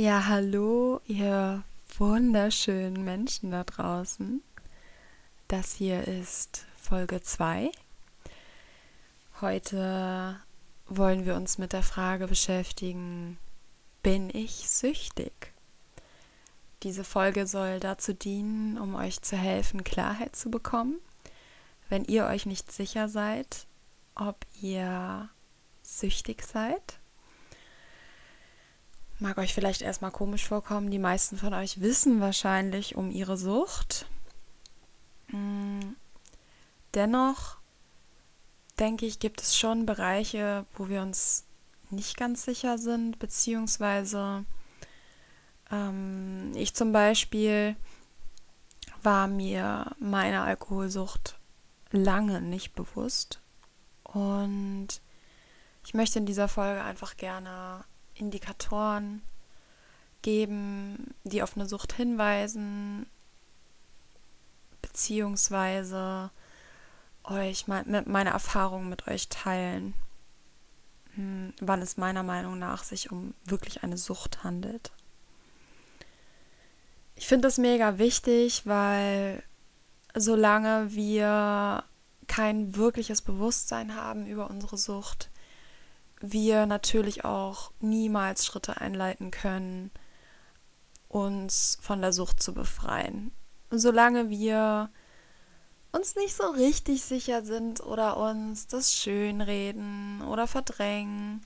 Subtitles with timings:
[0.00, 1.62] Ja, hallo, ihr
[1.98, 4.42] wunderschönen Menschen da draußen.
[5.46, 7.70] Das hier ist Folge 2.
[9.42, 10.40] Heute
[10.86, 13.36] wollen wir uns mit der Frage beschäftigen,
[14.02, 15.52] bin ich süchtig?
[16.82, 20.98] Diese Folge soll dazu dienen, um euch zu helfen, Klarheit zu bekommen,
[21.90, 23.66] wenn ihr euch nicht sicher seid,
[24.14, 25.28] ob ihr
[25.82, 26.99] süchtig seid
[29.20, 30.90] Mag euch vielleicht erstmal komisch vorkommen.
[30.90, 34.06] Die meisten von euch wissen wahrscheinlich um ihre Sucht.
[35.28, 35.80] Mm.
[36.94, 37.58] Dennoch
[38.78, 41.44] denke ich, gibt es schon Bereiche, wo wir uns
[41.90, 44.44] nicht ganz sicher sind, beziehungsweise
[45.70, 47.76] ähm, ich zum Beispiel
[49.02, 51.38] war mir meiner Alkoholsucht
[51.90, 53.40] lange nicht bewusst
[54.02, 54.88] und
[55.84, 57.84] ich möchte in dieser Folge einfach gerne
[58.20, 59.22] Indikatoren
[60.22, 63.06] geben, die auf eine Sucht hinweisen,
[64.82, 66.30] beziehungsweise
[67.24, 69.94] euch mit meiner Erfahrung mit euch teilen,
[71.14, 74.92] hm, wann es meiner Meinung nach sich um wirklich eine Sucht handelt.
[77.16, 79.42] Ich finde das mega wichtig, weil
[80.14, 81.84] solange wir
[82.26, 85.30] kein wirkliches Bewusstsein haben über unsere Sucht,
[86.20, 89.90] wir natürlich auch niemals Schritte einleiten können,
[91.08, 93.32] uns von der Sucht zu befreien.
[93.70, 94.90] solange wir
[95.92, 101.40] uns nicht so richtig sicher sind oder uns das schönreden oder verdrängen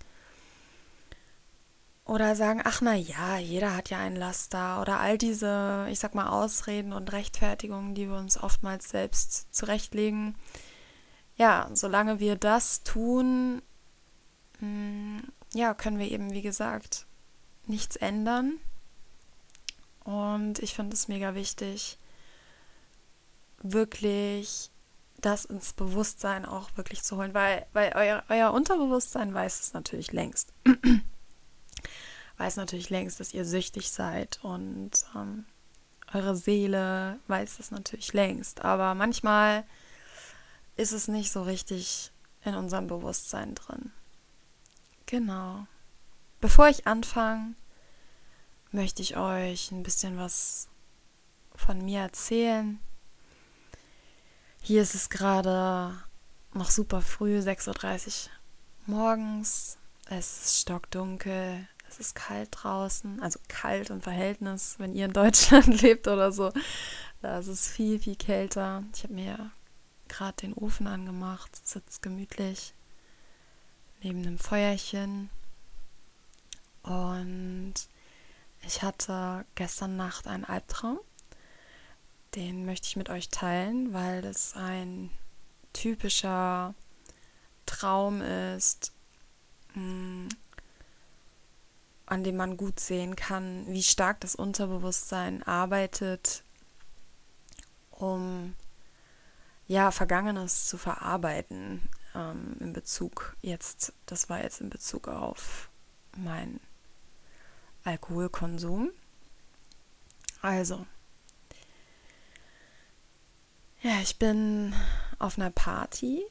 [2.05, 6.15] oder sagen, ach na ja, jeder hat ja ein Laster oder all diese, ich sag
[6.15, 10.35] mal, Ausreden und Rechtfertigungen, die wir uns oftmals selbst zurechtlegen.
[11.37, 13.62] Ja, solange wir das tun,
[15.52, 17.06] ja, können wir eben, wie gesagt,
[17.66, 18.58] nichts ändern.
[20.04, 21.98] Und ich finde es mega wichtig,
[23.62, 24.70] wirklich
[25.20, 30.12] das ins Bewusstsein auch wirklich zu holen, weil, weil euer, euer Unterbewusstsein weiß es natürlich
[30.12, 30.52] längst.
[32.36, 35.46] weiß natürlich längst, dass ihr süchtig seid und ähm,
[36.12, 38.62] eure Seele weiß es natürlich längst.
[38.62, 39.64] Aber manchmal
[40.76, 42.12] ist es nicht so richtig
[42.44, 43.92] in unserem Bewusstsein drin.
[45.14, 45.69] Genau.
[46.41, 47.54] Bevor ich anfange,
[48.72, 50.66] möchte ich euch ein bisschen was
[51.54, 52.80] von mir erzählen.
[54.60, 55.97] Hier ist es gerade
[56.52, 58.32] noch super früh, 6.30 Uhr
[58.86, 59.78] morgens.
[60.06, 61.69] Es ist stockdunkel.
[61.88, 63.22] Es ist kalt draußen.
[63.22, 66.50] Also kalt im Verhältnis, wenn ihr in Deutschland lebt oder so.
[67.22, 68.82] Da ist es viel, viel kälter.
[68.92, 69.52] Ich habe mir
[70.08, 72.75] gerade den Ofen angemacht, sitzt gemütlich
[74.05, 75.31] neben einem Feuerchen.
[76.83, 77.75] Und
[78.67, 81.01] ich hatte gestern Nacht einen Albtraum.
[82.35, 85.11] Den möchte ich mit euch teilen, weil das ein
[85.73, 86.75] typischer
[87.65, 88.93] Traum ist,
[89.75, 90.29] mm,
[92.06, 96.43] an dem man gut sehen kann, wie stark das Unterbewusstsein arbeitet,
[97.91, 98.55] um
[99.67, 105.69] ja Vergangenes zu verarbeiten ähm, in Bezug jetzt, das war jetzt in Bezug auf
[106.16, 106.61] meinen
[107.84, 108.90] Alkoholkonsum.
[110.40, 110.87] Also,
[113.82, 114.75] ja, ich bin
[115.19, 116.22] auf einer Party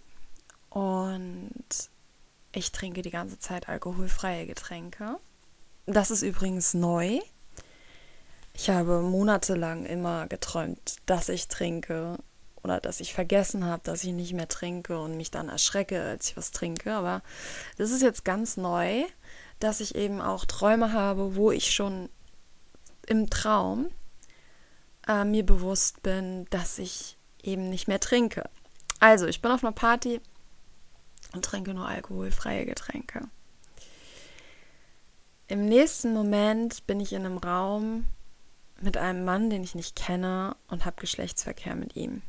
[0.69, 1.63] und
[2.51, 5.19] ich trinke die ganze Zeit alkoholfreie Getränke.
[5.86, 7.19] Das ist übrigens neu.
[8.53, 12.18] Ich habe monatelang immer geträumt, dass ich trinke
[12.63, 16.30] oder dass ich vergessen habe, dass ich nicht mehr trinke und mich dann erschrecke, als
[16.30, 16.94] ich was trinke.
[16.94, 17.21] Aber
[17.77, 19.04] das ist jetzt ganz neu,
[19.60, 22.10] dass ich eben auch Träume habe, wo ich schon
[23.06, 23.89] im Traum
[25.07, 28.50] äh, mir bewusst bin, dass ich eben nicht mehr trinke.
[29.00, 30.21] Also, ich bin auf einer Party
[31.33, 33.27] und trinke nur alkoholfreie Getränke.
[35.48, 38.07] Im nächsten Moment bin ich in einem Raum
[38.80, 42.21] mit einem Mann, den ich nicht kenne und habe Geschlechtsverkehr mit ihm.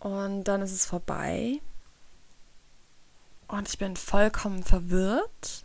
[0.00, 1.60] Und dann ist es vorbei.
[3.48, 5.64] Und ich bin vollkommen verwirrt.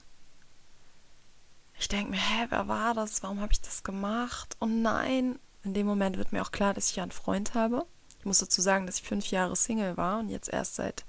[1.78, 3.24] Ich denke mir, hä, wer war das?
[3.24, 4.56] Warum habe ich das gemacht?
[4.60, 7.86] Und nein, in dem Moment wird mir auch klar, dass ich einen Freund habe.
[8.20, 11.04] Ich muss dazu sagen, dass ich fünf Jahre Single war und jetzt erst seit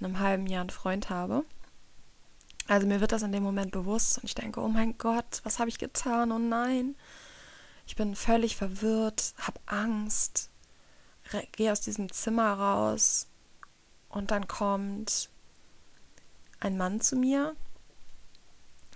[0.00, 1.44] einem halben Jahr einen Freund habe.
[2.66, 5.58] Also mir wird das in dem Moment bewusst und ich denke, oh mein Gott, was
[5.58, 6.32] habe ich getan?
[6.32, 6.96] Oh nein.
[7.86, 10.49] Ich bin völlig verwirrt, habe Angst,
[11.52, 13.28] gehe aus diesem Zimmer raus
[14.08, 15.30] und dann kommt
[16.58, 17.56] ein Mann zu mir.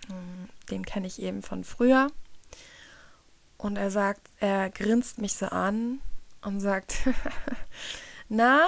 [0.09, 2.09] Hm, den kenne ich eben von früher.
[3.57, 6.01] Und er sagt, er grinst mich so an
[6.43, 6.97] und sagt,
[8.29, 8.67] na,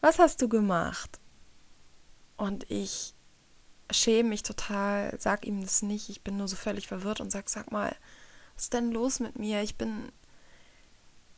[0.00, 1.18] was hast du gemacht?
[2.36, 3.14] Und ich
[3.90, 7.48] schäme mich total, sag ihm das nicht, ich bin nur so völlig verwirrt und sag,
[7.48, 7.96] sag mal,
[8.54, 9.62] was ist denn los mit mir?
[9.62, 10.12] Ich bin,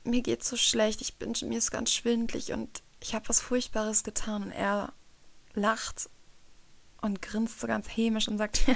[0.04, 4.02] mir geht's so schlecht, ich bin, mir ist ganz schwindlig und ich habe was Furchtbares
[4.02, 4.92] getan und er
[5.54, 6.08] lacht
[7.00, 8.74] und grinst so ganz hämisch und sagt, ja,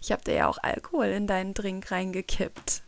[0.00, 2.82] ich habe dir ja auch Alkohol in deinen Drink reingekippt.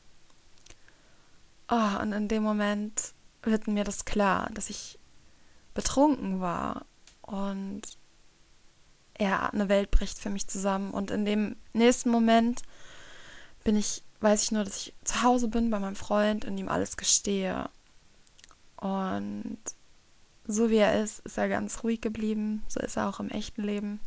[1.70, 4.98] Oh, und in dem Moment wird mir das klar, dass ich
[5.74, 6.84] betrunken war
[7.22, 7.82] und
[9.18, 10.90] ja, eine Welt bricht für mich zusammen.
[10.90, 12.62] Und in dem nächsten Moment
[13.64, 16.68] bin ich, weiß ich nur, dass ich zu Hause bin bei meinem Freund und ihm
[16.68, 17.68] alles gestehe.
[18.76, 19.58] Und
[20.46, 22.62] so wie er ist, ist er ganz ruhig geblieben.
[22.68, 24.00] So ist er auch im echten Leben.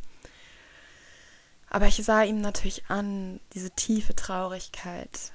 [1.68, 5.32] Aber ich sah ihm natürlich an, diese tiefe Traurigkeit.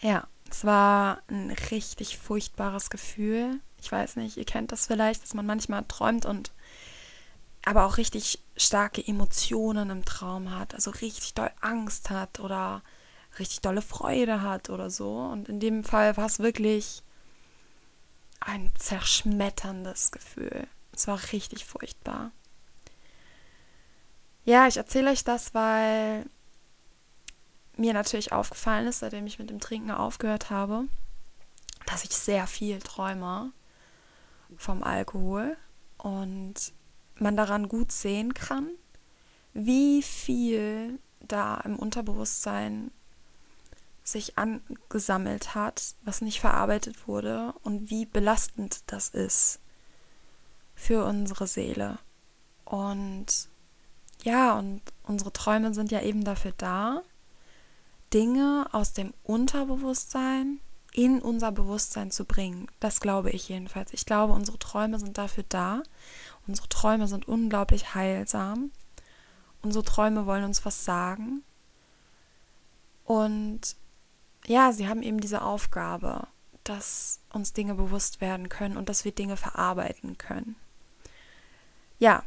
[0.00, 3.60] Ja, es war ein richtig furchtbares Gefühl.
[3.80, 6.52] Ich weiß nicht, ihr kennt das vielleicht, dass man manchmal träumt und
[7.64, 12.82] aber auch richtig starke Emotionen im Traum hat, also richtig doll Angst hat oder
[13.38, 15.18] richtig dolle Freude hat oder so.
[15.18, 17.02] Und in dem Fall war es wirklich
[18.40, 20.66] ein zerschmetterndes Gefühl.
[20.92, 22.32] Es war richtig furchtbar.
[24.44, 26.26] Ja, ich erzähle euch das, weil
[27.76, 30.84] mir natürlich aufgefallen ist, seitdem ich mit dem Trinken aufgehört habe,
[31.86, 33.52] dass ich sehr viel träume
[34.56, 35.56] vom Alkohol
[35.98, 36.54] und
[37.22, 38.68] man daran gut sehen kann,
[39.54, 42.90] wie viel da im Unterbewusstsein
[44.04, 49.60] sich angesammelt hat, was nicht verarbeitet wurde und wie belastend das ist
[50.74, 51.98] für unsere Seele.
[52.64, 53.48] Und
[54.24, 57.02] ja, und unsere Träume sind ja eben dafür da,
[58.12, 60.60] Dinge aus dem Unterbewusstsein
[60.94, 62.68] in unser Bewusstsein zu bringen.
[62.80, 63.92] Das glaube ich jedenfalls.
[63.92, 65.82] Ich glaube, unsere Träume sind dafür da,
[66.46, 68.72] Unsere Träume sind unglaublich heilsam.
[69.62, 71.42] Unsere Träume wollen uns was sagen.
[73.04, 73.76] Und
[74.46, 76.26] ja, sie haben eben diese Aufgabe,
[76.64, 80.56] dass uns Dinge bewusst werden können und dass wir Dinge verarbeiten können.
[81.98, 82.24] Ja,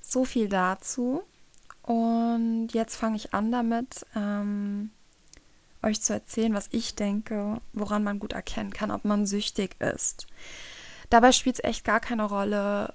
[0.00, 1.22] so viel dazu.
[1.82, 4.90] Und jetzt fange ich an damit, ähm,
[5.82, 10.26] euch zu erzählen, was ich denke, woran man gut erkennen kann, ob man süchtig ist.
[11.08, 12.94] Dabei spielt es echt gar keine Rolle,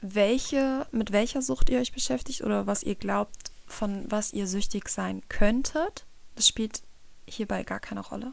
[0.00, 4.88] welche, mit welcher Sucht ihr euch beschäftigt oder was ihr glaubt, von was ihr süchtig
[4.88, 6.06] sein könntet.
[6.36, 6.82] Das spielt
[7.26, 8.32] hierbei gar keine Rolle.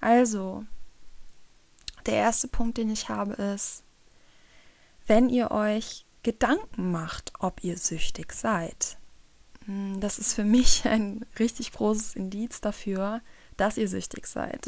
[0.00, 0.64] Also,
[2.06, 3.82] der erste Punkt, den ich habe, ist,
[5.06, 8.98] wenn ihr euch Gedanken macht, ob ihr süchtig seid.
[9.66, 13.20] Hm, das ist für mich ein richtig großes Indiz dafür,
[13.56, 14.66] dass ihr süchtig seid.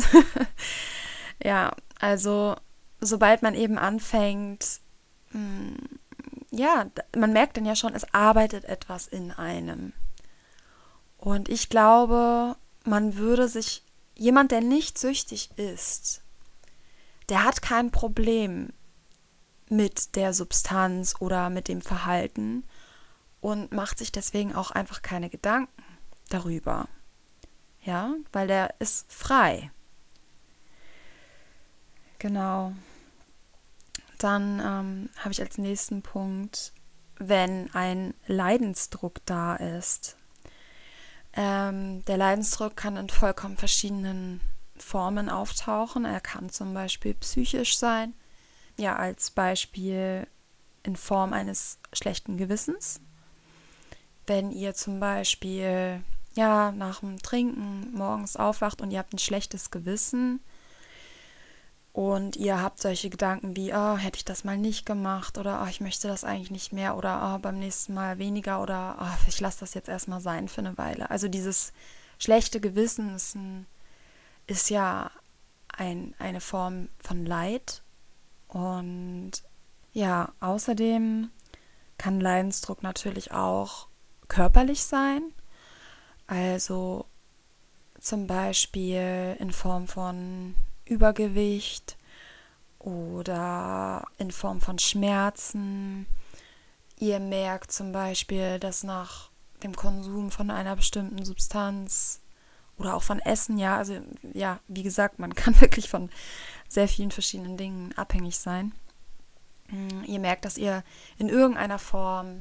[1.43, 2.57] ja, also
[3.01, 4.81] sobald man eben anfängt,
[5.33, 5.77] mh, mm,
[6.53, 6.87] ja,
[7.17, 9.93] man merkt dann ja schon, es arbeitet etwas in einem.
[11.19, 13.83] Und ich glaube, man würde sich,
[14.15, 16.23] jemand, der nicht süchtig ist,
[17.29, 18.73] der hat kein Problem
[19.69, 22.65] mit der Substanz oder mit dem Verhalten
[23.41, 25.83] und macht sich deswegen auch einfach keine Gedanken
[26.29, 26.89] darüber.
[27.83, 29.71] Ja, weil der ist frei.
[32.19, 32.73] Genau.
[34.19, 36.73] Dann ähm, habe ich als nächsten Punkt,
[37.19, 40.17] wenn ein Leidensdruck da ist.
[41.35, 44.41] Ähm, der Leidensdruck kann in vollkommen verschiedenen
[44.79, 46.05] Formen auftauchen.
[46.05, 48.15] Er kann zum Beispiel psychisch sein.
[48.79, 50.27] Ja, als Beispiel
[50.83, 53.01] in Form eines schlechten Gewissens.
[54.27, 56.03] Wenn ihr zum Beispiel
[56.35, 60.41] ja nach dem Trinken morgens aufwacht und ihr habt ein schlechtes Gewissen
[61.93, 65.67] und ihr habt solche Gedanken wie, oh, hätte ich das mal nicht gemacht oder oh,
[65.67, 69.41] ich möchte das eigentlich nicht mehr oder oh, beim nächsten Mal weniger oder oh, ich
[69.41, 71.11] lasse das jetzt erstmal sein für eine Weile.
[71.11, 71.73] Also dieses
[72.19, 73.67] schlechte Gewissen ist, ein,
[74.47, 75.11] ist ja
[75.75, 77.83] ein, eine Form von Leid
[78.49, 79.33] und
[79.95, 81.31] ja, außerdem
[81.97, 83.86] kann Leidensdruck natürlich auch
[84.29, 85.33] körperlich sein.
[86.27, 87.07] Also
[88.01, 90.55] zum Beispiel in Form von
[90.85, 91.97] Übergewicht
[92.79, 96.07] oder in Form von Schmerzen.
[96.99, 99.31] Ihr merkt zum Beispiel, dass nach
[99.63, 102.21] dem Konsum von einer bestimmten Substanz
[102.79, 104.01] oder auch von Essen, ja, also
[104.35, 106.11] ja, wie gesagt, man kann wirklich von
[106.69, 108.73] sehr vielen verschiedenen Dingen abhängig sein.
[109.69, 110.85] Mm, ihr merkt, dass ihr
[111.19, 112.39] in irgendeiner Form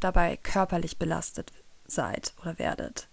[0.00, 1.52] dabei körperlich belastet
[1.86, 3.08] seid oder werdet.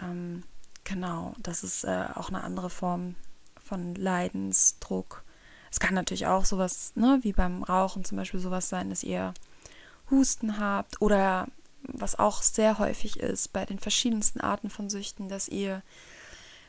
[0.00, 0.44] Ähm,
[0.84, 3.14] genau, das ist äh, auch eine andere Form
[3.62, 5.24] von Leidensdruck.
[5.70, 9.32] Es kann natürlich auch sowas, ne, wie beim Rauchen zum Beispiel sowas sein, dass ihr
[10.10, 11.48] Husten habt oder
[11.82, 15.82] was auch sehr häufig ist bei den verschiedensten Arten von Süchten, dass ihr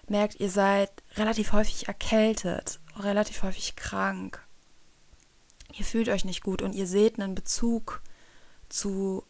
[0.07, 4.45] merkt, ihr seid relativ häufig erkältet, relativ häufig krank.
[5.73, 8.01] Ihr fühlt euch nicht gut und ihr seht einen Bezug
[8.73, 9.23] zu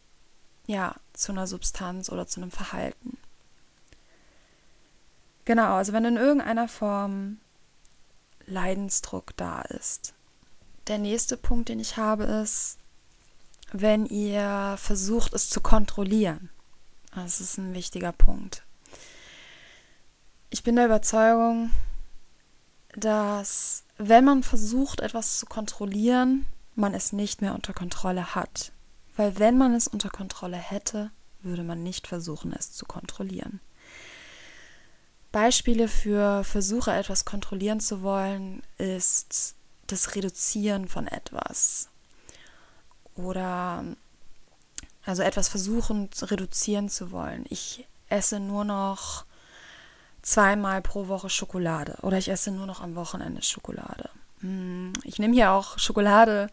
[0.66, 3.18] ja, zu einer Substanz oder zu einem Verhalten.
[5.44, 7.38] Genau, also wenn in irgendeiner Form
[8.46, 10.14] Leidensdruck da ist.
[10.86, 12.78] Der nächste Punkt, den ich habe, ist,
[13.72, 16.50] wenn ihr versucht, es zu kontrollieren.
[17.14, 18.62] Das ist ein wichtiger Punkt.
[20.50, 21.70] Ich bin der Überzeugung,
[22.96, 28.72] dass wenn man versucht, etwas zu kontrollieren, man es nicht mehr unter Kontrolle hat.
[29.16, 31.10] Weil wenn man es unter Kontrolle hätte,
[31.42, 33.60] würde man nicht versuchen, es zu kontrollieren.
[35.30, 39.56] Beispiele für Versuche, etwas kontrollieren zu wollen, ist
[39.88, 41.88] das Reduzieren von etwas.
[43.14, 43.84] Oder
[45.04, 47.44] also etwas versuchen, reduzieren zu wollen.
[47.48, 49.24] Ich esse nur noch
[50.22, 54.08] zweimal pro Woche Schokolade oder ich esse nur noch am Wochenende Schokolade.
[54.40, 56.48] Hm, ich nehme hier auch Schokolade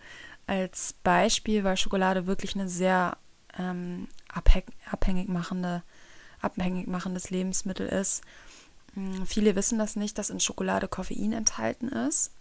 [0.48, 3.18] als Beispiel, weil Schokolade wirklich eine sehr
[3.58, 4.08] ähm,
[4.92, 5.84] abhängig machende,
[6.42, 8.22] abhängig machendes Lebensmittel ist.
[8.96, 12.32] Ähm, viele wissen das nicht, dass in Schokolade Koffein enthalten ist.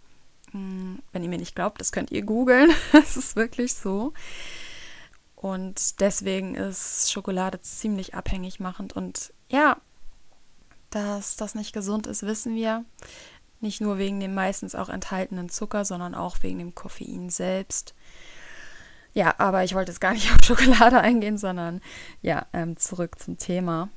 [0.53, 2.71] Ähm, wenn ihr mir nicht glaubt, das könnt ihr googeln.
[2.93, 4.13] Es ist wirklich so.
[5.35, 8.93] Und deswegen ist Schokolade ziemlich abhängig machend.
[8.93, 9.77] Und ja,
[10.91, 12.85] dass das nicht gesund ist, wissen wir.
[13.61, 17.93] Nicht nur wegen dem meistens auch enthaltenen Zucker, sondern auch wegen dem Koffein selbst.
[19.13, 21.81] Ja, aber ich wollte jetzt gar nicht auf Schokolade eingehen, sondern
[22.21, 23.89] ja, ähm, zurück zum Thema.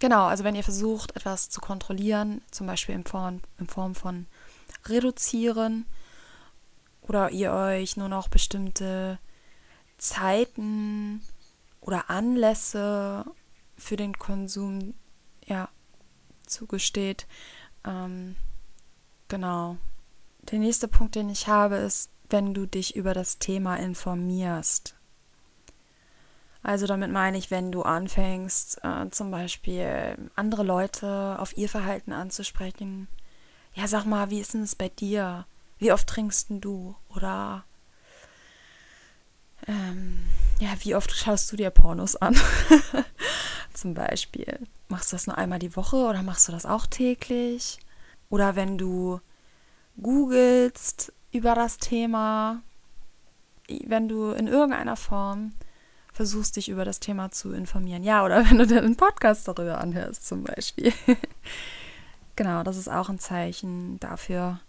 [0.00, 4.26] Genau, also wenn ihr versucht, etwas zu kontrollieren, zum Beispiel in Form, in Form von
[4.86, 5.84] reduzieren
[7.02, 9.18] oder ihr euch nur noch bestimmte
[9.98, 11.20] Zeiten
[11.82, 13.26] oder Anlässe
[13.76, 14.94] für den Konsum
[15.44, 15.68] ja,
[16.46, 17.26] zugesteht,
[17.84, 18.36] ähm,
[19.28, 19.76] genau.
[20.50, 24.94] Der nächste Punkt, den ich habe, ist, wenn du dich über das Thema informierst.
[26.62, 32.12] Also damit meine ich, wenn du anfängst, äh, zum Beispiel andere Leute auf ihr Verhalten
[32.12, 33.08] anzusprechen.
[33.74, 35.46] Ja, sag mal, wie ist denn es bei dir?
[35.78, 36.94] Wie oft trinkst du?
[37.08, 37.64] Oder
[39.66, 40.18] ähm,
[40.58, 42.36] ja, wie oft schaust du dir Pornos an?
[43.80, 44.66] zum Beispiel.
[44.88, 47.78] Machst du das nur einmal die Woche oder machst du das auch täglich?
[48.28, 49.20] Oder wenn du
[50.00, 52.62] googelst über das Thema,
[53.84, 55.52] wenn du in irgendeiner Form
[56.12, 58.04] versuchst, dich über das Thema zu informieren.
[58.04, 60.92] Ja, oder wenn du dir einen Podcast darüber anhörst, zum Beispiel.
[62.36, 64.60] genau, das ist auch ein Zeichen dafür,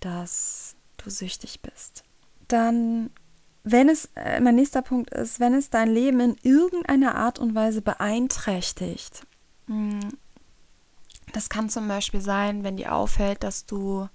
[0.00, 2.04] dass du süchtig bist.
[2.48, 3.10] Dann
[3.64, 7.54] wenn es, äh, mein nächster Punkt ist, wenn es dein Leben in irgendeiner Art und
[7.54, 9.26] Weise beeinträchtigt.
[9.66, 10.00] Hm,
[11.32, 14.08] das kann zum Beispiel sein, wenn dir auffällt, dass du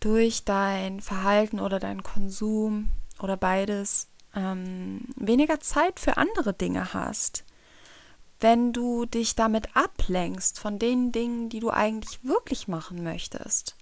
[0.00, 7.44] durch dein Verhalten oder deinen Konsum oder beides ähm, weniger Zeit für andere Dinge hast.
[8.40, 13.76] Wenn du dich damit ablenkst von den Dingen, die du eigentlich wirklich machen möchtest.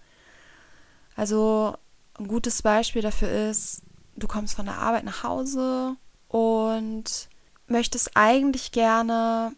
[1.17, 1.77] Also
[2.19, 3.83] ein gutes Beispiel dafür ist,
[4.17, 5.97] du kommst von der Arbeit nach Hause
[6.29, 7.29] und
[7.67, 9.55] möchtest eigentlich gerne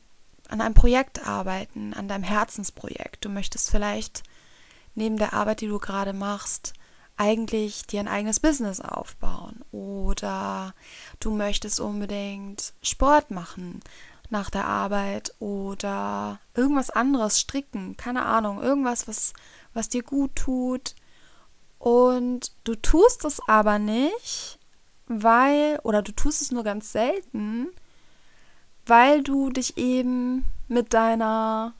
[0.49, 3.25] an einem Projekt arbeiten, an deinem Herzensprojekt.
[3.25, 4.23] Du möchtest vielleicht
[4.95, 6.73] neben der Arbeit, die du gerade machst,
[7.17, 10.75] eigentlich dir ein eigenes Business aufbauen oder
[11.19, 13.81] du möchtest unbedingt Sport machen
[14.29, 19.33] nach der Arbeit oder irgendwas anderes stricken, keine Ahnung, irgendwas, was,
[19.73, 20.95] was dir gut tut.
[21.79, 24.59] Und du tust es aber nicht,
[25.07, 27.69] weil, oder du tust es nur ganz selten,
[28.87, 31.75] weil du dich eben mit deiner,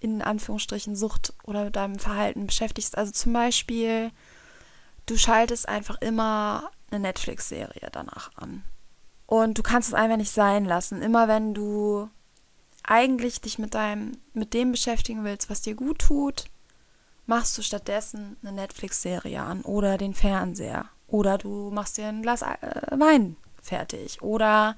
[0.00, 2.96] in Anführungsstrichen, Sucht oder deinem Verhalten beschäftigst.
[2.96, 4.10] Also zum Beispiel,
[5.06, 8.62] du schaltest einfach immer eine Netflix-Serie danach an.
[9.26, 11.02] Und du kannst es einfach nicht sein lassen.
[11.02, 12.08] Immer wenn du
[12.84, 16.46] eigentlich dich mit deinem, mit dem beschäftigen willst, was dir gut tut,
[17.26, 20.86] machst du stattdessen eine Netflix-Serie an oder den Fernseher.
[21.08, 22.56] Oder du machst dir ein Glas äh,
[22.90, 24.22] Wein fertig.
[24.22, 24.76] Oder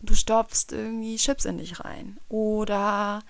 [0.00, 2.18] du stopfst irgendwie Chips in dich rein.
[2.28, 3.22] Oder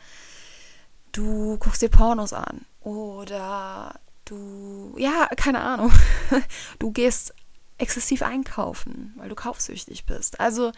[1.12, 2.66] du guckst dir Pornos an.
[2.80, 3.94] Oder
[4.24, 5.92] du, ja, keine Ahnung.
[6.78, 7.34] Du gehst
[7.78, 10.40] exzessiv einkaufen, weil du kaufsüchtig bist.
[10.40, 10.72] Also,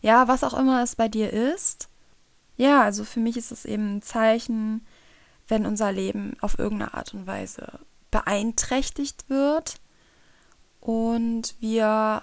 [0.00, 1.88] ja, was auch immer es bei dir ist.
[2.56, 4.86] Ja, also für mich ist es eben ein Zeichen,
[5.48, 7.80] wenn unser Leben auf irgendeine Art und Weise
[8.10, 9.80] beeinträchtigt wird
[10.80, 12.22] und wir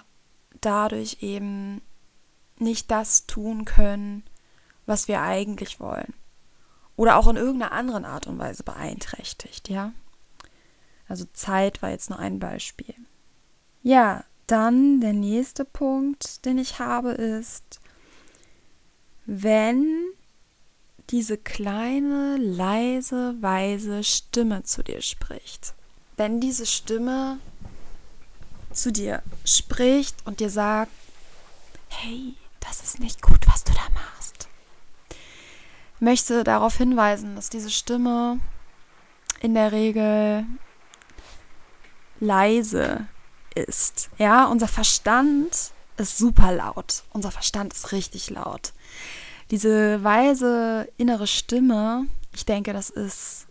[0.60, 1.80] dadurch eben
[2.58, 4.22] nicht das tun können,
[4.86, 6.14] was wir eigentlich wollen.
[6.96, 9.92] Oder auch in irgendeiner anderen Art und Weise beeinträchtigt, ja.
[11.08, 12.94] Also Zeit war jetzt nur ein Beispiel.
[13.82, 17.80] Ja, dann der nächste Punkt, den ich habe, ist,
[19.24, 20.09] wenn
[21.10, 25.74] diese kleine, leise, weise Stimme zu dir spricht.
[26.16, 27.38] Wenn diese Stimme
[28.72, 30.92] zu dir spricht und dir sagt,
[31.88, 34.48] hey, das ist nicht gut, was du da machst.
[35.98, 38.38] Möchte darauf hinweisen, dass diese Stimme
[39.40, 40.46] in der Regel
[42.20, 43.06] leise
[43.54, 44.10] ist.
[44.18, 47.02] Ja, unser Verstand ist super laut.
[47.12, 48.72] Unser Verstand ist richtig laut.
[49.50, 53.46] Diese weise innere Stimme, ich denke, das ist,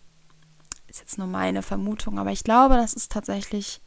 [0.87, 3.81] ist jetzt nur meine Vermutung, aber ich glaube, das ist tatsächlich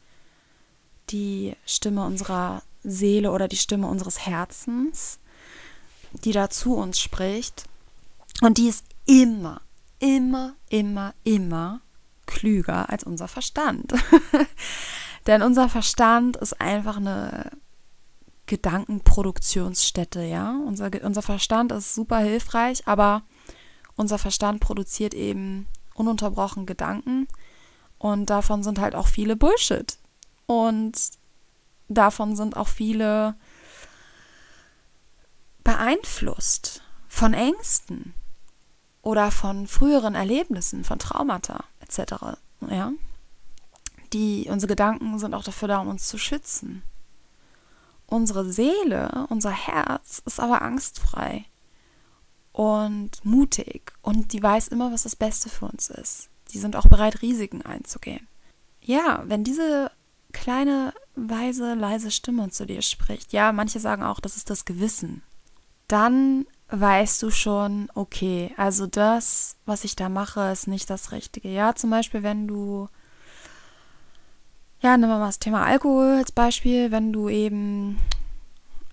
[1.09, 5.19] die Stimme unserer Seele oder die Stimme unseres Herzens,
[6.23, 7.63] die da zu uns spricht.
[8.41, 9.61] Und die ist immer,
[9.99, 11.81] immer, immer, immer
[12.25, 13.93] klüger als unser Verstand.
[15.27, 17.51] Denn unser Verstand ist einfach eine
[18.45, 20.59] Gedankenproduktionsstätte, ja.
[20.65, 23.23] Unser, unser Verstand ist super hilfreich, aber
[23.95, 27.27] unser Verstand produziert eben ununterbrochen Gedanken
[28.03, 29.97] und davon sind halt auch viele Bullshit.
[30.45, 30.93] Und
[31.87, 33.35] davon sind auch viele
[35.63, 38.13] beeinflusst von Ängsten
[39.01, 42.37] oder von früheren Erlebnissen, von Traumata etc.
[42.69, 42.91] Ja?
[44.11, 46.83] Die, unsere Gedanken sind auch dafür da, um uns zu schützen.
[48.13, 51.45] Unsere Seele, unser Herz ist aber angstfrei
[52.51, 56.29] und mutig und die weiß immer, was das Beste für uns ist.
[56.49, 58.27] Die sind auch bereit, Risiken einzugehen.
[58.81, 59.89] Ja, wenn diese
[60.31, 65.23] kleine, weise, leise Stimme zu dir spricht, ja, manche sagen auch, das ist das Gewissen,
[65.87, 71.49] dann weißt du schon, okay, also das, was ich da mache, ist nicht das Richtige.
[71.49, 72.89] Ja, zum Beispiel, wenn du,
[74.83, 77.99] ja, nehmen wir mal das Thema Alkohol als Beispiel, wenn du eben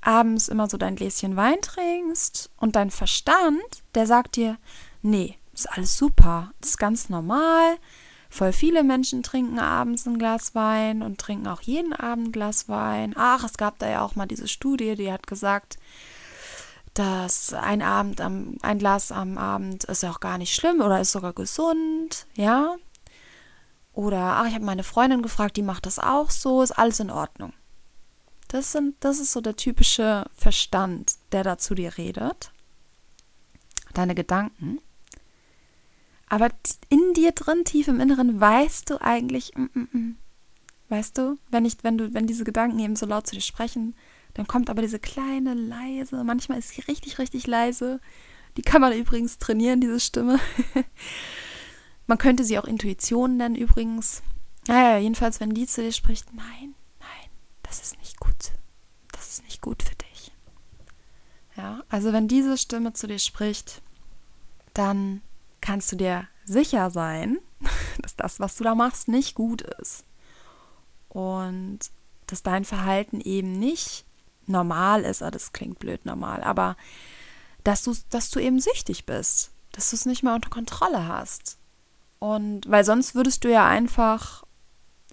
[0.00, 4.56] abends immer so dein Gläschen Wein trinkst und dein Verstand, der sagt dir,
[5.02, 7.76] nee, ist alles super, ist ganz normal,
[8.32, 12.68] Voll viele Menschen trinken abends ein Glas Wein und trinken auch jeden Abend ein Glas
[12.68, 13.12] Wein.
[13.16, 15.78] Ach, es gab da ja auch mal diese Studie, die hat gesagt,
[16.94, 21.00] dass ein Abend am, ein Glas am Abend ist ja auch gar nicht schlimm oder
[21.00, 22.76] ist sogar gesund, ja.
[24.00, 27.10] Oder, ach, ich habe meine Freundin gefragt, die macht das auch so, ist alles in
[27.10, 27.52] Ordnung.
[28.48, 32.50] Das, sind, das ist so der typische Verstand, der da zu dir redet.
[33.92, 34.78] Deine Gedanken.
[36.30, 36.48] Aber
[36.88, 40.16] in dir drin, tief im Inneren, weißt du eigentlich, mm, mm, mm.
[40.88, 43.94] weißt du, wenn ich, wenn du, wenn diese Gedanken eben so laut zu dir sprechen,
[44.32, 48.00] dann kommt aber diese kleine, leise, manchmal ist sie richtig, richtig leise.
[48.56, 50.40] Die kann man übrigens trainieren, diese Stimme.
[52.06, 54.22] man könnte sie auch Intuition nennen übrigens.
[54.66, 57.30] Naja, jedenfalls, wenn die zu dir spricht, nein, nein,
[57.62, 58.52] das ist nicht gut.
[59.12, 60.32] Das ist nicht gut für dich.
[61.56, 63.82] Ja, also wenn diese Stimme zu dir spricht,
[64.74, 65.22] dann
[65.60, 67.38] kannst du dir sicher sein,
[68.02, 70.04] dass das, was du da machst, nicht gut ist.
[71.08, 71.80] Und
[72.26, 74.04] dass dein Verhalten eben nicht
[74.46, 76.76] normal ist, ah, das klingt blöd normal, aber
[77.64, 81.58] dass du, dass du eben süchtig bist, dass du es nicht mehr unter Kontrolle hast.
[82.20, 84.44] Und weil sonst würdest du ja einfach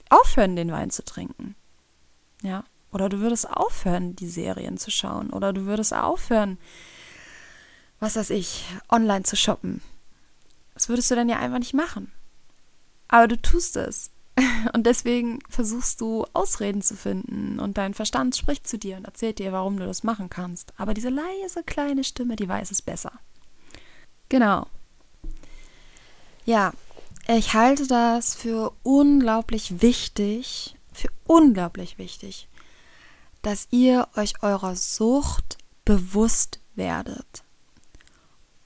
[0.10, 1.56] aufhören, den Wein zu trinken.
[2.44, 2.64] Ja.
[2.92, 5.32] Oder du würdest aufhören, die Serien zu schauen.
[5.32, 6.58] Oder du würdest aufhören,
[8.00, 9.82] was weiß ich, online zu shoppen.
[10.74, 12.12] Das würdest du dann ja einfach nicht machen.
[13.08, 14.12] Aber du tust es.
[14.74, 19.40] Und deswegen versuchst du Ausreden zu finden und dein Verstand spricht zu dir und erzählt
[19.40, 20.74] dir, warum du das machen kannst.
[20.78, 23.14] Aber diese leise kleine Stimme, die weiß es besser.
[24.30, 24.68] Genau.
[26.46, 26.72] Ja,
[27.28, 32.48] ich halte das für unglaublich wichtig, für unglaublich wichtig,
[33.42, 37.44] dass ihr euch eurer Sucht bewusst werdet.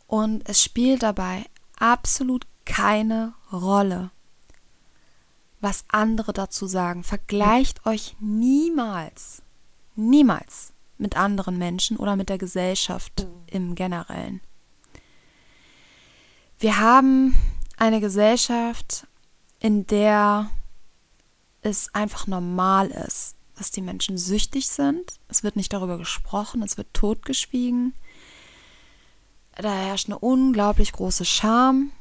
[0.08, 1.46] Und es spielt dabei
[1.78, 4.12] absolut keine Rolle,
[5.60, 7.04] was andere dazu sagen.
[7.04, 9.42] Vergleicht euch niemals,
[9.96, 14.42] niemals mit anderen Menschen oder mit der Gesellschaft im Generellen.
[16.60, 17.36] Wir haben
[17.82, 19.08] eine Gesellschaft,
[19.60, 20.52] in der
[21.64, 25.14] es einfach normal ist, dass die Menschen süchtig sind.
[25.30, 27.94] Es wird nicht darüber gesprochen, es wird totgeschwiegen.
[29.56, 31.92] Da herrscht eine unglaublich große Scham.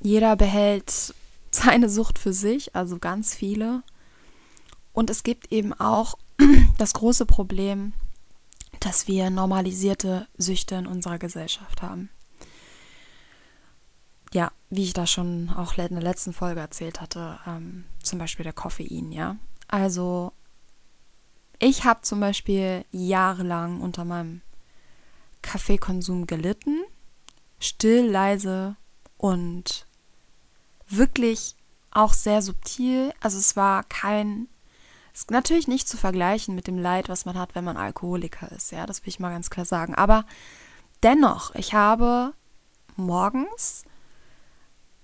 [0.00, 1.14] Jeder behält
[1.50, 3.82] seine Sucht für sich, also ganz viele.
[4.92, 6.16] Und es gibt eben auch
[6.78, 7.92] das große Problem,
[8.78, 12.08] dass wir normalisierte Süchte in unserer Gesellschaft haben.
[14.32, 18.44] Ja, wie ich da schon auch in der letzten Folge erzählt hatte, ähm, zum Beispiel
[18.44, 19.36] der Koffein, ja.
[19.66, 20.32] Also
[21.58, 24.40] ich habe zum Beispiel jahrelang unter meinem
[25.42, 26.80] Kaffeekonsum gelitten,
[27.58, 28.76] still, leise
[29.16, 29.86] und
[30.88, 31.56] wirklich
[31.90, 33.12] auch sehr subtil.
[33.20, 34.48] Also es war kein,
[35.12, 38.72] ist natürlich nicht zu vergleichen mit dem Leid, was man hat, wenn man Alkoholiker ist.
[38.72, 39.94] Ja, das will ich mal ganz klar sagen.
[39.94, 40.24] Aber
[41.02, 42.32] dennoch, ich habe
[42.96, 43.84] morgens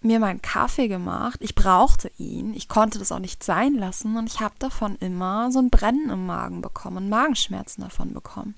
[0.06, 1.38] mir meinen Kaffee gemacht.
[1.42, 2.54] Ich brauchte ihn.
[2.54, 4.16] Ich konnte das auch nicht sein lassen.
[4.16, 8.54] Und ich habe davon immer so ein Brennen im Magen bekommen, Magenschmerzen davon bekommen.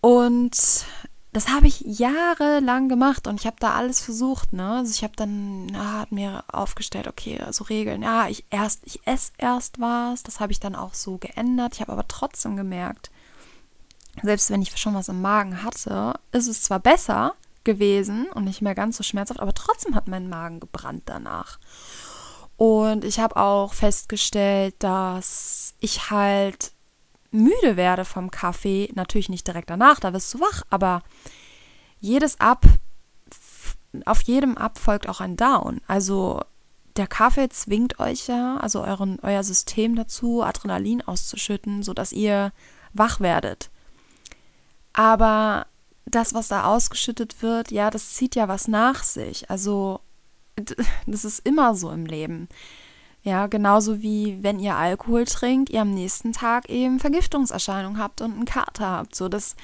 [0.00, 0.86] Und
[1.32, 4.76] das habe ich jahrelang gemacht und ich habe da alles versucht, ne?
[4.76, 9.06] Also ich habe dann na, hat mir aufgestellt, okay, also Regeln, ja, ich erst, ich
[9.06, 11.74] esse erst was, das habe ich dann auch so geändert.
[11.74, 13.10] Ich habe aber trotzdem gemerkt,
[14.22, 17.34] selbst wenn ich schon was im Magen hatte, ist es zwar besser
[17.66, 21.58] gewesen und nicht mehr ganz so schmerzhaft, aber trotzdem hat mein Magen gebrannt danach.
[22.56, 26.72] Und ich habe auch festgestellt, dass ich halt
[27.30, 31.02] müde werde vom Kaffee, natürlich nicht direkt danach, da wirst du wach, aber
[32.00, 32.64] jedes Up,
[34.06, 35.82] auf jedem Up folgt auch ein Down.
[35.86, 36.40] Also
[36.96, 42.52] der Kaffee zwingt euch ja, also euren, euer System dazu, Adrenalin auszuschütten, sodass ihr
[42.94, 43.70] wach werdet.
[44.94, 45.66] Aber
[46.06, 49.50] das, was da ausgeschüttet wird, ja, das zieht ja was nach sich.
[49.50, 50.00] Also
[51.06, 52.48] das ist immer so im Leben.
[53.22, 58.32] Ja, genauso wie wenn ihr Alkohol trinkt, ihr am nächsten Tag eben Vergiftungserscheinungen habt und
[58.32, 59.16] einen Kater habt.
[59.16, 59.56] So, das,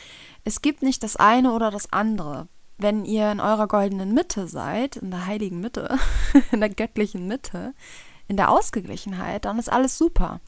[0.44, 2.48] es gibt nicht das eine oder das andere.
[2.78, 5.96] Wenn ihr in eurer goldenen Mitte seid, in der heiligen Mitte,
[6.50, 7.72] in der göttlichen Mitte,
[8.26, 10.40] in der Ausgeglichenheit, dann ist alles super.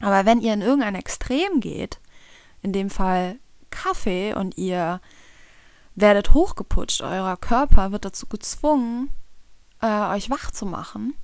[0.00, 2.00] Aber wenn ihr in irgendein Extrem geht,
[2.60, 3.38] in dem Fall
[3.70, 5.00] Kaffee und ihr
[5.94, 9.10] werdet hochgeputscht, euer Körper wird dazu gezwungen,
[9.80, 11.14] äh, euch wach zu machen,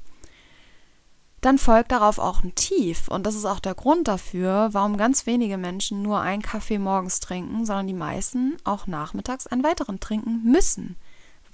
[1.40, 3.08] dann folgt darauf auch ein Tief.
[3.08, 7.20] Und das ist auch der Grund dafür, warum ganz wenige Menschen nur einen Kaffee morgens
[7.20, 10.96] trinken, sondern die meisten auch nachmittags einen weiteren trinken müssen.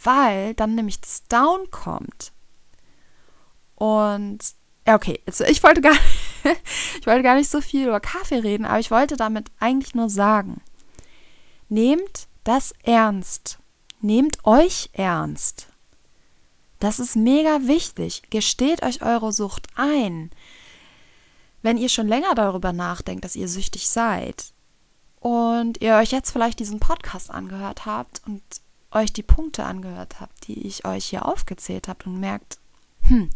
[0.03, 2.33] Weil dann nämlich das Down kommt.
[3.75, 4.39] Und
[4.87, 5.97] ja, okay, jetzt, ich, wollte gar,
[7.01, 10.09] ich wollte gar nicht so viel über Kaffee reden, aber ich wollte damit eigentlich nur
[10.09, 10.63] sagen,
[11.69, 13.59] nehmt das ernst.
[14.01, 15.69] Nehmt euch ernst.
[16.79, 18.23] Das ist mega wichtig.
[18.31, 20.31] Gesteht euch eure Sucht ein.
[21.63, 24.53] Wenn ihr schon länger darüber nachdenkt, dass ihr süchtig seid
[25.21, 28.43] und ihr euch jetzt vielleicht diesen Podcast angehört habt und
[28.91, 32.59] euch die Punkte angehört habt, die ich euch hier aufgezählt habe und merkt,
[33.09, 33.31] hm,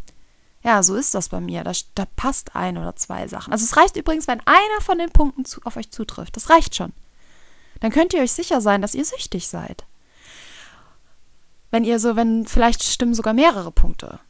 [0.62, 1.64] ja, so ist das bei mir.
[1.64, 3.52] Da, da passt ein oder zwei Sachen.
[3.52, 6.36] Also es reicht übrigens, wenn einer von den Punkten zu, auf euch zutrifft.
[6.36, 6.92] Das reicht schon.
[7.80, 9.84] Dann könnt ihr euch sicher sein, dass ihr süchtig seid
[11.70, 14.20] wenn ihr so, wenn vielleicht stimmen sogar mehrere Punkte.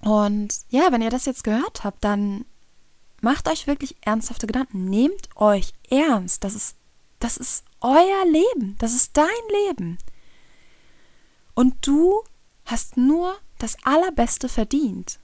[0.00, 2.44] Und ja, wenn ihr das jetzt gehört habt, dann
[3.20, 4.84] macht euch wirklich ernsthafte Gedanken.
[4.84, 6.44] Nehmt euch ernst.
[6.44, 6.76] Das ist,
[7.18, 8.76] das ist euer Leben.
[8.78, 9.26] Das ist dein
[9.66, 9.98] Leben.
[11.54, 12.22] Und du
[12.64, 15.18] hast nur das Allerbeste verdient.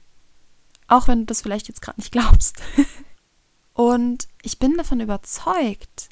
[0.88, 2.56] Auch wenn du das vielleicht jetzt gerade nicht glaubst.
[3.74, 6.08] Und ich bin davon überzeugt,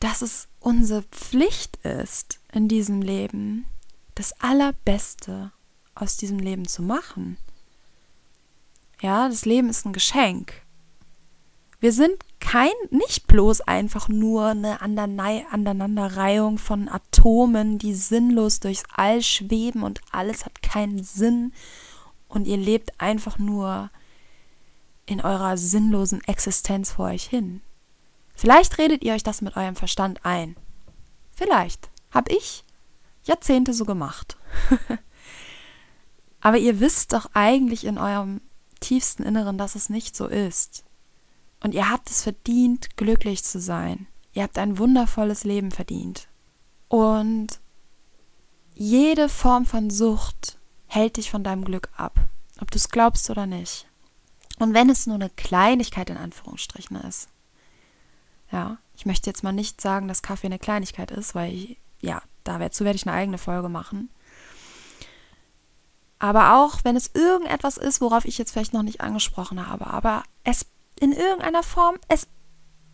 [0.00, 3.66] dass es unsere Pflicht ist, in diesem Leben
[4.14, 5.52] das Allerbeste
[5.94, 7.36] aus diesem Leben zu machen.
[9.00, 10.62] Ja, das Leben ist ein Geschenk.
[11.78, 19.22] Wir sind kein, nicht bloß einfach nur eine Aneinanderreihung von Atomen, die sinnlos durchs All
[19.22, 21.52] schweben und alles hat keinen Sinn
[22.28, 23.90] und ihr lebt einfach nur
[25.06, 27.62] in eurer sinnlosen Existenz vor euch hin.
[28.40, 30.56] Vielleicht redet ihr euch das mit eurem Verstand ein.
[31.30, 31.90] Vielleicht.
[32.10, 32.64] Hab ich
[33.22, 34.38] Jahrzehnte so gemacht.
[36.40, 38.40] Aber ihr wisst doch eigentlich in eurem
[38.80, 40.84] tiefsten Inneren, dass es nicht so ist.
[41.62, 44.06] Und ihr habt es verdient, glücklich zu sein.
[44.32, 46.26] Ihr habt ein wundervolles Leben verdient.
[46.88, 47.60] Und
[48.74, 52.18] jede Form von Sucht hält dich von deinem Glück ab,
[52.58, 53.86] ob du es glaubst oder nicht.
[54.58, 57.28] Und wenn es nur eine Kleinigkeit in Anführungsstrichen ist.
[58.52, 62.22] Ja, ich möchte jetzt mal nicht sagen, dass Kaffee eine Kleinigkeit ist, weil, ich, ja,
[62.44, 64.10] dazu werde ich eine eigene Folge machen.
[66.18, 70.22] Aber auch wenn es irgendetwas ist, worauf ich jetzt vielleicht noch nicht angesprochen habe, aber
[70.44, 70.66] es
[71.00, 72.26] in irgendeiner Form, es,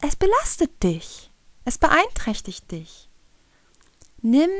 [0.00, 1.30] es belastet dich.
[1.64, 3.08] Es beeinträchtigt dich.
[4.22, 4.50] Nimm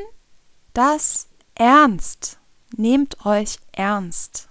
[0.73, 2.39] das ernst.
[2.75, 4.49] Nehmt euch ernst.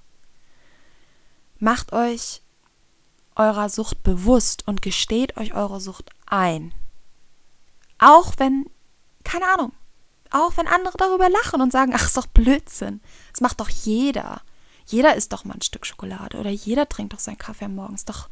[1.58, 2.40] Macht euch
[3.36, 6.72] eurer Sucht bewusst und gesteht euch eure Sucht ein.
[7.98, 8.68] Auch wenn,
[9.24, 9.72] keine Ahnung,
[10.30, 13.00] auch wenn andere darüber lachen und sagen, ach, ist doch Blödsinn.
[13.30, 14.42] Das macht doch jeder.
[14.86, 18.04] Jeder isst doch mal ein Stück Schokolade oder jeder trinkt doch seinen Kaffee morgens.
[18.04, 18.28] Doch,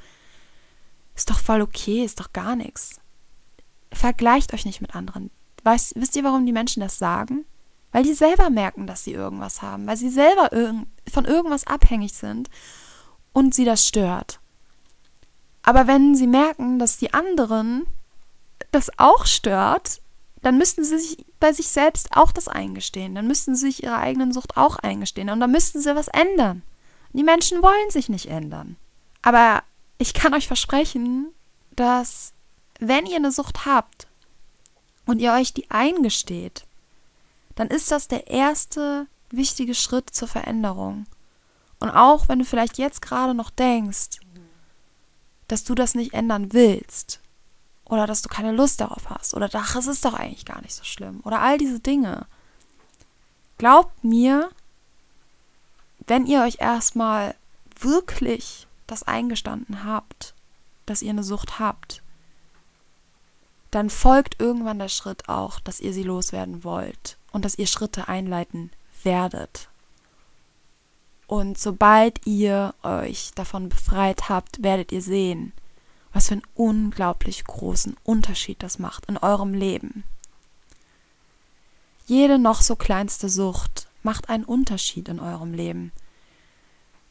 [1.14, 3.01] ist doch voll okay, ist doch gar nichts.
[3.93, 5.31] Vergleicht euch nicht mit anderen.
[5.62, 7.45] Weißt, wisst ihr, warum die Menschen das sagen?
[7.93, 10.75] Weil die selber merken, dass sie irgendwas haben, weil sie selber irg
[11.12, 12.51] von irgendwas abhängig sind
[13.33, 14.40] und sie das stört.
[15.64, 17.87] Aber wenn sie merken, dass die anderen
[18.70, 20.00] das auch stört,
[20.42, 23.14] dann müssten sie sich bei sich selbst auch das eingestehen.
[23.14, 25.31] Dann müssten sie sich ihrer eigenen Sucht auch eingestehen.
[25.31, 26.62] Und dann müssten sie was ändern.
[27.14, 28.77] Die Menschen wollen sich nicht ändern.
[29.22, 29.62] Aber
[29.96, 31.29] ich kann euch versprechen,
[31.77, 32.35] dass
[32.79, 34.07] wenn ihr eine Sucht habt
[35.07, 36.66] und ihr euch die eingesteht,
[37.55, 41.07] dann ist das der erste wichtige Schritt zur Veränderung.
[41.81, 44.18] Und auch wenn du vielleicht jetzt gerade noch denkst,
[45.48, 47.20] dass du das nicht ändern willst
[47.85, 50.74] oder dass du keine Lust darauf hast oder ach, es ist doch eigentlich gar nicht
[50.74, 52.26] so schlimm oder all diese Dinge.
[53.59, 54.50] Glaubt mir,
[56.07, 57.35] wenn ihr euch erstmal
[57.78, 60.35] wirklich das eingestanden habt,
[60.87, 62.02] dass ihr eine Sucht habt,
[63.70, 68.07] dann folgt irgendwann der Schritt auch, dass ihr sie loswerden wollt und dass ihr Schritte
[68.09, 68.70] einleiten
[69.02, 69.68] werdet.
[71.27, 75.53] Und sobald ihr euch davon befreit habt, werdet ihr sehen,
[76.13, 80.05] was für einen unglaublich großen Unterschied das macht in eurem Leben.
[82.07, 85.93] Jede noch so kleinste Sucht macht einen Unterschied in eurem Leben.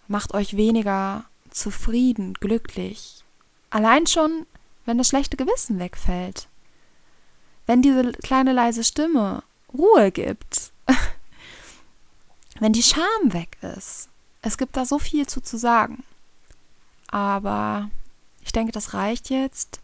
[0.07, 3.23] Macht euch weniger zufrieden, glücklich.
[3.71, 4.45] Allein schon,
[4.85, 6.47] wenn das schlechte Gewissen wegfällt.
[7.65, 10.71] Wenn diese kleine leise Stimme Ruhe gibt.
[12.63, 14.09] wenn die Scham weg ist.
[14.41, 16.03] Es gibt da so viel zu, zu sagen.
[17.07, 17.89] Aber
[18.41, 19.79] ich denke, das reicht jetzt.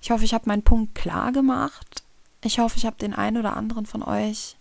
[0.00, 2.02] Ich hoffe, ich habe meinen Punkt klar gemacht.
[2.42, 4.56] Ich hoffe, ich habe den einen oder anderen von euch,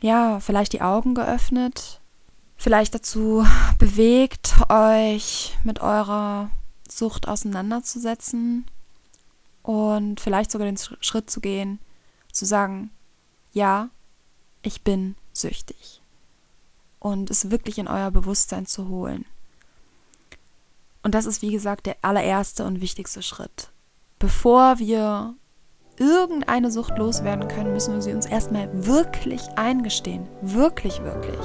[0.00, 2.00] ja, vielleicht die Augen geöffnet
[2.58, 3.46] vielleicht dazu
[3.78, 6.50] bewegt, euch mit eurer
[6.90, 8.66] Sucht auseinanderzusetzen
[9.62, 11.78] und vielleicht sogar den Schritt zu gehen,
[12.32, 12.90] zu sagen,
[13.52, 13.88] ja,
[14.62, 16.02] ich bin süchtig.
[17.00, 19.24] Und es wirklich in euer Bewusstsein zu holen.
[21.02, 23.70] Und das ist, wie gesagt, der allererste und wichtigste Schritt.
[24.18, 25.34] Bevor wir
[25.96, 30.26] irgendeine Sucht loswerden können, müssen wir sie uns erstmal wirklich eingestehen.
[30.42, 31.40] Wirklich, wirklich.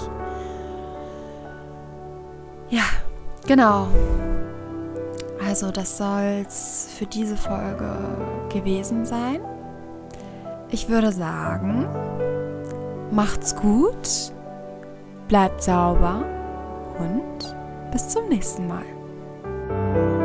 [2.69, 2.83] Ja,
[3.45, 3.87] genau.
[5.45, 7.95] Also das soll es für diese Folge
[8.51, 9.39] gewesen sein.
[10.69, 11.87] Ich würde sagen,
[13.11, 14.33] macht's gut,
[15.33, 16.23] bleibt sauber
[16.99, 17.55] und
[17.91, 20.22] bis zum nächsten Mal.